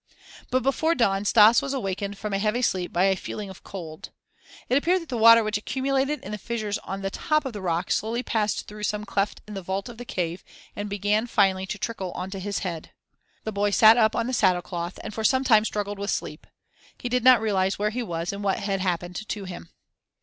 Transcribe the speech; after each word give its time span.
But 0.49 0.63
before 0.63 0.95
dawn 0.95 1.25
Stas 1.25 1.61
was 1.61 1.75
awakened 1.75 2.17
from 2.17 2.33
a 2.33 2.39
heavy 2.39 2.63
sleep 2.63 2.91
by 2.91 3.03
a 3.03 3.15
feeling 3.15 3.51
of 3.51 3.63
cold. 3.63 4.09
It 4.67 4.75
appeared 4.75 5.07
that 5.07 5.15
water 5.15 5.43
which 5.43 5.59
accumulated 5.59 6.23
in 6.23 6.31
the 6.31 6.39
fissures 6.39 6.79
on 6.79 7.03
the 7.03 7.11
top 7.11 7.45
of 7.45 7.53
the 7.53 7.61
rock 7.61 7.91
slowly 7.91 8.23
passed 8.23 8.65
through 8.67 8.81
some 8.81 9.05
cleft 9.05 9.41
in 9.47 9.53
the 9.53 9.61
vault 9.61 9.89
of 9.89 9.99
the 9.99 10.03
cave 10.03 10.43
and 10.75 10.89
began 10.89 11.27
finally 11.27 11.67
to 11.67 11.77
trickle 11.77 12.11
onto 12.13 12.39
his 12.39 12.59
head. 12.65 12.89
The 13.43 13.51
boy 13.51 13.69
sat 13.69 13.95
up 13.95 14.15
on 14.15 14.25
the 14.25 14.33
saddle 14.33 14.63
cloth 14.63 14.97
and 15.03 15.13
for 15.13 15.23
some 15.23 15.43
time 15.43 15.63
struggled 15.65 15.99
with 15.99 16.09
sleep; 16.09 16.47
he 16.97 17.07
did 17.07 17.23
not 17.23 17.39
realize 17.39 17.77
where 17.77 17.91
he 17.91 18.01
was 18.01 18.33
and 18.33 18.43
what 18.43 18.57
had 18.57 18.79
happened 18.79 19.29
to 19.29 19.43
him. 19.45 19.69